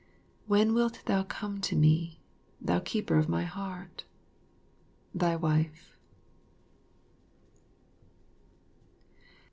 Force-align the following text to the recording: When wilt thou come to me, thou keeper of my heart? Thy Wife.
When 0.47 0.73
wilt 0.73 1.03
thou 1.05 1.21
come 1.21 1.61
to 1.61 1.75
me, 1.75 2.21
thou 2.59 2.79
keeper 2.79 3.17
of 3.19 3.29
my 3.29 3.43
heart? 3.43 4.05
Thy 5.13 5.35
Wife. 5.35 5.95